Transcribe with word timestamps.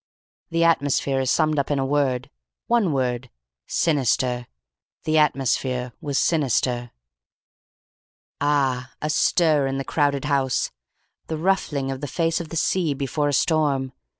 "The 0.49 0.63
atmosphere 0.63 1.19
is 1.19 1.29
summed 1.29 1.59
up 1.59 1.69
in 1.69 1.77
a 1.77 1.85
word. 1.85 2.31
One 2.65 2.91
word. 2.91 3.29
Sinister. 3.67 4.47
The 5.03 5.19
atmosphere 5.19 5.93
was 6.01 6.17
sinister. 6.17 6.89
"AA! 8.39 8.89
A 8.99 9.09
stir 9.11 9.67
in 9.67 9.77
the 9.77 9.83
crowded 9.85 10.25
house. 10.25 10.71
The 11.27 11.37
ruffling 11.37 11.91
of 11.91 12.01
the 12.01 12.07
face 12.07 12.41
of 12.41 12.49
the 12.49 12.55
sea 12.57 12.95
before 12.95 13.27
a 13.29 13.33
storm. 13.33 13.93